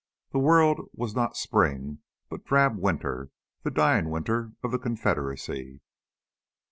The 0.31 0.39
world 0.39 0.89
was 0.95 1.13
not 1.13 1.37
spring, 1.37 1.99
but 2.27 2.43
drab 2.43 2.75
winter, 2.75 3.29
the 3.61 3.69
dying 3.69 4.09
winter 4.09 4.53
of 4.63 4.71
the 4.71 4.79
Confederacy. 4.79 5.79